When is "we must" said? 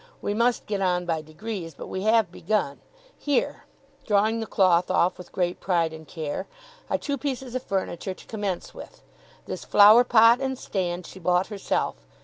0.19-0.65